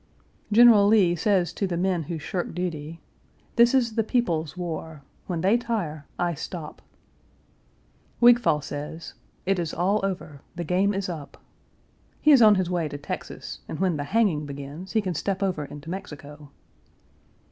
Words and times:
General 0.51 0.87
Lee 0.87 1.15
says 1.15 1.53
to 1.53 1.67
the 1.67 1.77
men 1.77 2.01
who 2.05 2.17
shirk 2.17 2.55
duty, 2.55 2.99
"This 3.55 3.75
is 3.75 3.93
the 3.93 4.03
people's 4.03 4.57
war; 4.57 5.03
when 5.27 5.41
they 5.41 5.57
tire, 5.57 6.07
I 6.17 6.33
stop." 6.33 6.81
Wigfall 8.19 8.61
says, 8.61 9.13
"It 9.45 9.59
is 9.59 9.75
all 9.75 9.99
over; 10.03 10.41
the 10.55 10.63
game 10.63 10.95
is 10.95 11.07
up." 11.07 11.37
He 12.19 12.31
is 12.31 12.41
on 12.41 12.55
his 12.55 12.67
way 12.67 12.87
to 12.89 12.97
Texas, 12.97 13.59
and 13.69 13.77
when 13.79 13.97
the 13.97 14.05
hanging 14.05 14.47
begins 14.47 14.93
he 14.93 15.01
can 15.01 15.13
step 15.13 15.43
over 15.43 15.65
into 15.65 15.87
Mexico. 15.91 16.49